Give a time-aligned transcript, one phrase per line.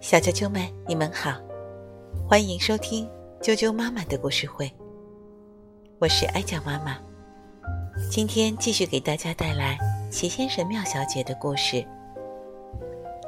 [0.00, 1.32] 小啾啾们，你们好，
[2.28, 3.08] 欢迎收听
[3.40, 4.70] 啾啾妈妈的故事会。
[5.98, 6.98] 我是艾酱妈妈，
[8.10, 9.78] 今天继续给大家带来
[10.10, 11.82] 齐先生、妙小姐的故事。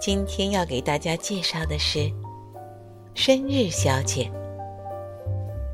[0.00, 1.98] 今天要给大家介绍的是
[3.14, 4.24] 《生日小姐》，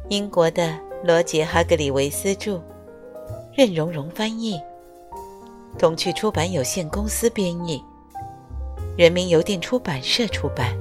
[0.09, 2.61] 英国的罗杰·哈格里维斯著，
[3.55, 4.61] 任蓉蓉翻译，
[5.79, 7.81] 童趣出版有限公司编译，
[8.97, 10.75] 人民邮电出版社出版。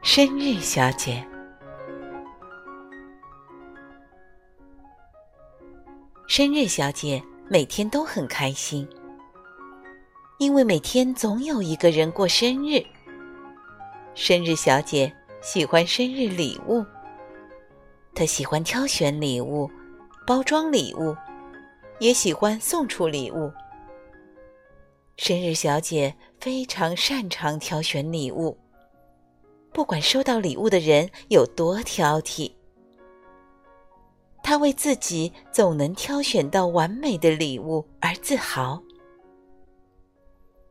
[0.00, 1.26] 生日小姐。
[6.28, 8.88] 生日小姐每天都很开心，
[10.38, 12.80] 因为每天总有一个人过生日。
[14.14, 16.86] 生日小姐喜欢生日礼物，
[18.14, 19.68] 她喜欢挑选礼物、
[20.28, 21.16] 包装礼物，
[22.00, 23.50] 也喜欢送出礼物。
[25.16, 28.58] 生日小姐非常擅长挑选礼物，
[29.72, 32.52] 不管收到礼物的人有多挑剔。
[34.42, 38.82] 他为自己总能挑选到完美的礼物而自豪。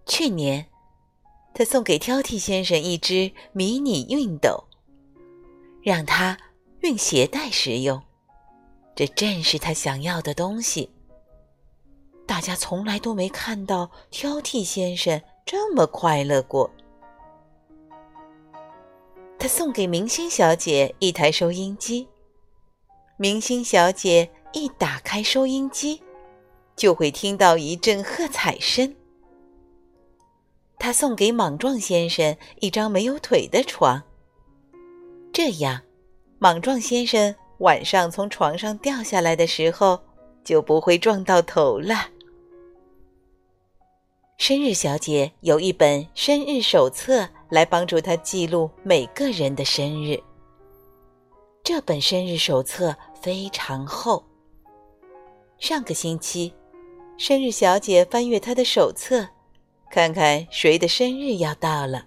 [0.05, 0.67] 去年，
[1.55, 4.65] 他送给挑剔先生一只迷你熨斗，
[5.81, 6.37] 让他
[6.79, 8.03] 熨鞋带使用。
[8.97, 10.89] 这正是他想要的东西。
[12.25, 16.67] 大家从来都没看到挑剔先生这么快乐过。
[19.37, 22.07] 他送给明星小姐一台收音机。
[23.17, 26.01] 明星小姐一打开收音机，
[26.75, 28.95] 就会听到一阵喝彩声。
[30.79, 34.01] 他送给莽撞先生一张没有腿的床，
[35.31, 35.83] 这样，
[36.39, 39.99] 莽撞先生晚上从床上掉下来的时候
[40.43, 42.09] 就不会撞到头了。
[44.37, 50.21] 生日小姐有一本生日手册来帮助她记录每个人的生日。
[51.63, 54.23] 这本生日手册非常厚。
[55.57, 56.53] 上个星期，
[57.17, 59.27] 生日小姐翻阅她的手册，
[59.89, 62.05] 看看谁的生日要到了。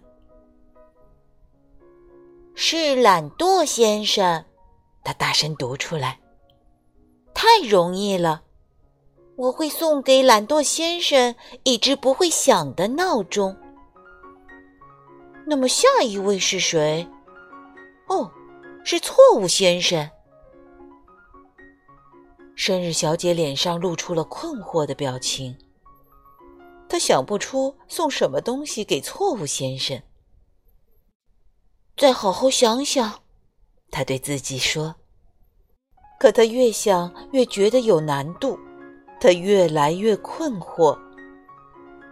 [2.55, 4.45] 是懒惰先生，
[5.13, 6.19] 大声读出来。
[7.35, 8.43] 太容易了，
[9.37, 11.35] 我会送给懒惰先生
[11.65, 13.57] 一只不会响的闹钟。
[15.47, 17.09] 那么下一位是谁？
[18.09, 18.31] 哦。
[18.83, 20.11] 是错误先生。
[22.57, 25.55] 生日小姐脸上露出了困惑的表情。
[26.89, 30.03] 她想不出送什么东西给错误先生。
[31.95, 33.21] 再好好想想，
[33.91, 34.97] 她对自己说。
[36.21, 38.57] 可她越想越觉得有难度，
[39.19, 40.97] 她越来越困惑。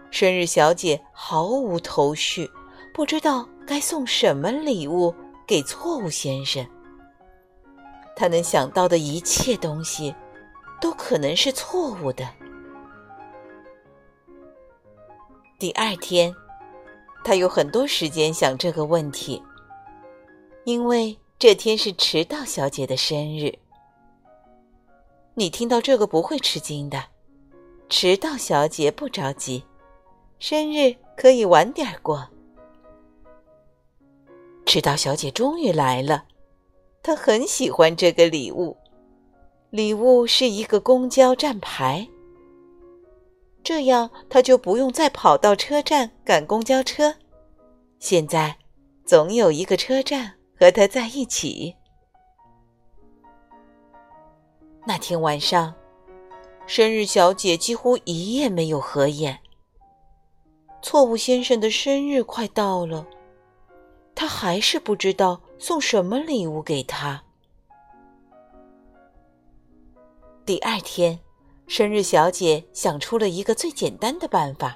[0.09, 2.49] 生日小姐毫无头绪，
[2.91, 5.13] 不知道该送什么礼物。
[5.45, 6.63] 给错误先生，
[8.15, 10.13] 他能想到的一切东西，
[10.79, 12.29] 都可能是错误的。
[15.57, 16.31] 第二天，
[17.23, 19.41] 他有很多时间想这个问题，
[20.65, 23.57] 因为这天是迟到小姐的生日。
[25.39, 27.01] 你听到这个不会吃惊的，
[27.87, 29.63] 迟到小姐不着急，
[30.37, 32.27] 生日可以晚点过。
[34.65, 36.25] 迟到小姐终于来了，
[37.01, 38.75] 她很喜欢这个礼物。
[39.69, 42.05] 礼物是一个公交站牌，
[43.63, 47.15] 这样她就不用再跑到车站赶公交车。
[47.99, 48.57] 现在，
[49.05, 51.77] 总有一个车站和她在一起。
[54.89, 55.71] 那天晚上，
[56.65, 59.39] 生日小姐几乎一夜没有合眼。
[60.81, 63.05] 错误先生的生日快到了。
[64.15, 67.23] 他还是不知道送什么礼物给他。
[70.43, 71.19] 第二天，
[71.67, 74.75] 生日小姐想出了一个最简单的办法，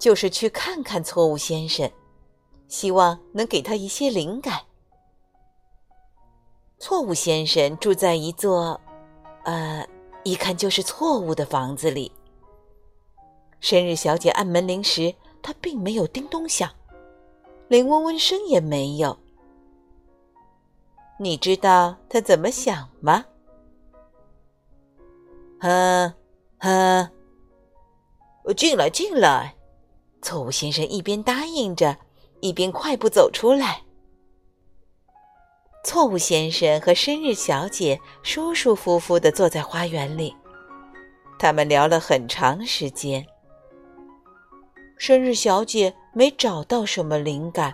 [0.00, 1.88] 就是去看看错误先生，
[2.66, 4.62] 希望能给他一些灵感。
[6.80, 8.80] 错误先生住在一座，
[9.46, 9.86] 呃，
[10.24, 12.10] 一看就是错误的房子里。
[13.60, 16.68] 生日小姐按门铃时，她并没有叮咚响。
[17.68, 19.16] 连嗡嗡声也没有。
[21.18, 23.24] 你知道他怎么想吗？
[25.60, 26.12] 呵，
[26.58, 27.10] 呵，
[28.56, 29.56] 进来，进来！
[30.22, 31.96] 错误先生一边答应着，
[32.40, 33.85] 一边快步走出来。
[35.86, 40.34] 错误先生和生日小姐舒舒服服地坐在花园里，
[41.38, 43.24] 他们聊了很长时间。
[44.98, 47.72] 生日小姐没找到什么灵感，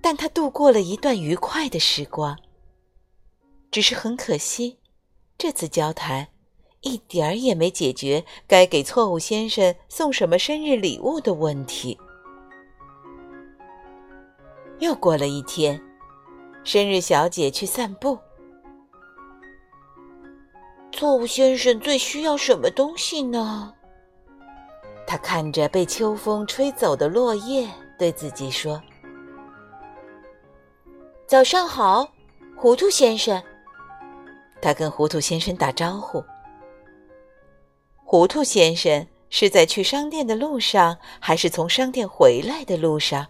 [0.00, 2.34] 但她度过了一段愉快的时光。
[3.70, 4.78] 只是很可惜，
[5.36, 6.28] 这次交谈
[6.80, 11.98] 一点儿也没解决该给错误先生送什么生日礼物的问题。
[14.78, 15.78] 又过了一天。
[16.64, 18.18] 生日小姐去散步。
[20.92, 23.74] 错误先生最需要什么东西呢？
[25.06, 27.68] 他看着被秋风吹走的落叶，
[27.98, 28.80] 对自己说
[31.26, 32.06] ：“早上好，
[32.56, 33.42] 糊涂先生。”
[34.62, 36.22] 他跟糊涂先生打招呼。
[38.04, 43.26] 糊涂先生是在去商店的路上，还是从商店回来的路上？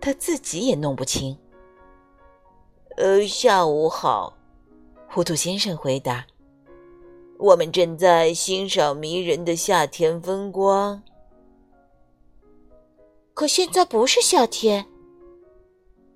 [0.00, 1.38] 他自己也弄不清。
[2.96, 4.36] 呃，下午好，
[5.08, 6.26] 糊涂先生回答。
[7.38, 11.02] 我们正在欣赏迷人的夏天风光。
[13.34, 14.86] 可现在不是夏天。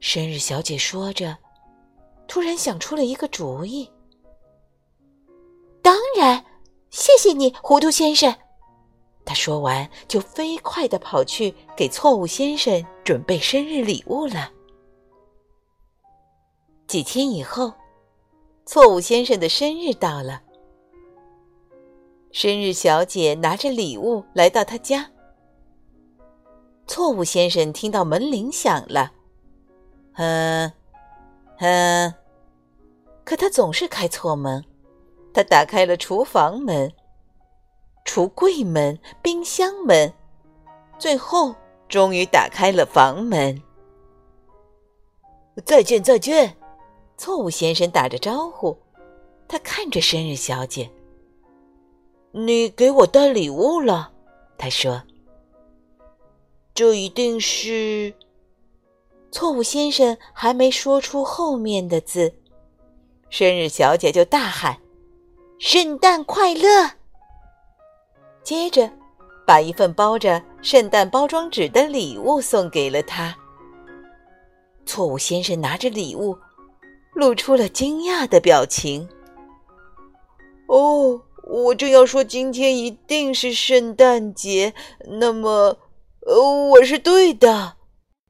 [0.00, 1.36] 生日小姐说着，
[2.28, 3.90] 突然想出了一个主意。
[5.80, 6.44] 当然，
[6.90, 8.32] 谢谢你，糊涂先生。
[9.24, 14.52] 他说完，就飞快的跑去给错误先生准备生日礼物了。
[16.86, 17.72] 几天以后，
[18.64, 20.40] 错误先生的生日到了。
[22.30, 25.10] 生日小姐拿着礼物来到他家。
[26.86, 29.10] 错误先生听到门铃响了，
[30.14, 30.72] 嗯，
[31.58, 32.14] 嗯，
[33.24, 34.64] 可他总是开错门。
[35.34, 36.90] 他打开了厨房门、
[38.06, 40.14] 橱柜门、冰箱门，
[40.98, 41.54] 最后
[41.88, 43.60] 终于打开了房门。
[45.64, 46.56] 再见，再见。
[47.16, 48.76] 错误先生打着招呼，
[49.48, 50.90] 他看着生日小姐。
[52.32, 54.12] 你给我带礼物了，
[54.58, 55.02] 他说。
[56.74, 58.12] 这一定是……
[59.32, 62.34] 错误先生还没说出后面的字，
[63.30, 64.78] 生日小姐就大喊
[65.58, 66.90] ：“圣诞快乐！”
[68.44, 68.90] 接着，
[69.46, 73.34] 把一份包着圣诞包装纸的礼物送给了他。
[74.84, 76.36] 错误先生拿着礼物。
[77.16, 79.08] 露出了惊讶的表情。
[80.68, 84.74] 哦，我正要说今天一定是圣诞节，
[85.06, 85.78] 那么，
[86.26, 87.76] 呃，我是对的。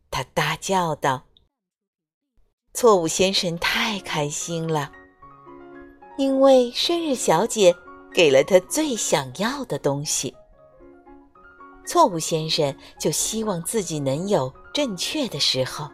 [0.08, 1.24] 他大叫道
[2.72, 4.92] ：“错误先生太开心了，
[6.16, 7.74] 因为生日小姐
[8.14, 10.32] 给了他最想要的东西。
[11.84, 15.90] 错误先生就希望自己能有正确的时候。”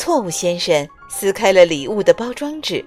[0.00, 2.82] 错误先生撕开了礼物的包装纸，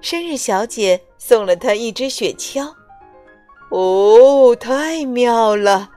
[0.00, 2.72] 生日小姐送了他一只雪橇。
[3.70, 5.90] 哦，太妙了！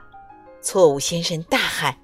[0.62, 1.96] 错误先生大喊：“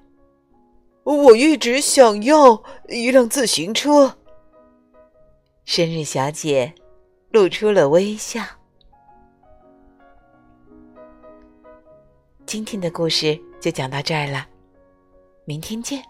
[1.02, 4.18] 我一直想要一辆自行车。”
[5.66, 6.72] 生日小姐
[7.30, 8.40] 露出了微笑。
[12.46, 14.46] 今天的故事就讲到这儿了，
[15.44, 16.00] 明天见。